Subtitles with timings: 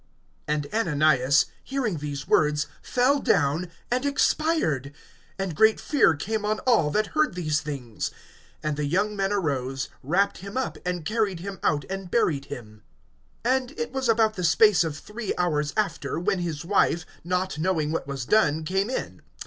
[0.47, 4.93] (5)And Ananias hearing these words fell down, and expired;
[5.37, 8.09] and great fear came on all that heard these things.
[8.63, 12.81] (6)And the young men arose, wrapt him up, and carried him out[5:6], and buried him.
[13.45, 17.91] (7)And it was about the space of three hours after, when his wife, not knowing
[17.91, 19.21] what was done, came in.